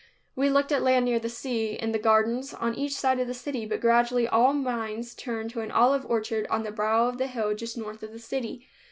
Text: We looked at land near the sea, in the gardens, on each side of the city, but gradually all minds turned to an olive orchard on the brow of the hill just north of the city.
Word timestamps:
We 0.35 0.49
looked 0.49 0.71
at 0.71 0.81
land 0.81 1.05
near 1.05 1.19
the 1.19 1.29
sea, 1.29 1.73
in 1.73 1.91
the 1.91 1.99
gardens, 1.99 2.55
on 2.55 2.73
each 2.73 2.95
side 2.95 3.19
of 3.19 3.27
the 3.27 3.35
city, 3.35 3.67
but 3.67 3.79
gradually 3.81 4.27
all 4.27 4.51
minds 4.51 5.13
turned 5.13 5.51
to 5.51 5.61
an 5.61 5.69
olive 5.69 6.07
orchard 6.07 6.47
on 6.49 6.63
the 6.63 6.71
brow 6.71 7.05
of 7.07 7.19
the 7.19 7.27
hill 7.27 7.53
just 7.53 7.77
north 7.77 8.01
of 8.01 8.11
the 8.11 8.17
city. 8.17 8.67